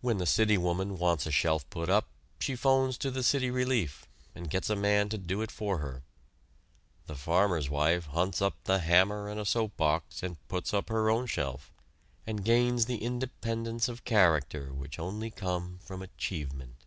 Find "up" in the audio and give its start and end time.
1.90-2.06, 8.40-8.54, 10.72-10.88